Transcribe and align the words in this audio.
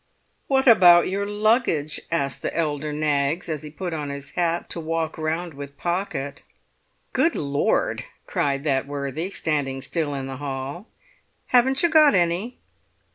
"What 0.47 0.65
about 0.67 1.09
your 1.09 1.27
luggage?" 1.27 1.99
asked 2.11 2.41
the 2.41 2.57
elder 2.57 2.91
Knaggs, 2.91 3.47
as 3.47 3.61
he 3.61 3.69
put 3.69 3.93
on 3.93 4.09
his 4.09 4.31
hat 4.31 4.67
to 4.71 4.79
walk 4.79 5.15
round 5.15 5.53
with 5.53 5.77
Pocket. 5.77 6.43
"Good 7.13 7.35
Lord!" 7.35 8.03
cried 8.25 8.63
that 8.63 8.87
worthy, 8.87 9.29
standing 9.29 9.79
still 9.83 10.15
in 10.15 10.25
the 10.25 10.37
hall. 10.37 10.87
"Haven't 11.49 11.83
you 11.83 11.89
got 11.89 12.15
any?" 12.15 12.57